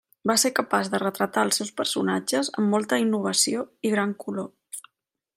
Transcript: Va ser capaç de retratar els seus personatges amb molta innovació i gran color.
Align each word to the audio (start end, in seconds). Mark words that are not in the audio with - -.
Va 0.29 0.35
ser 0.43 0.49
capaç 0.59 0.87
de 0.93 0.99
retratar 1.03 1.43
els 1.47 1.59
seus 1.61 1.69
personatges 1.81 2.49
amb 2.61 2.73
molta 2.77 2.99
innovació 3.05 3.67
i 3.89 3.93
gran 3.97 4.19
color. 4.25 4.49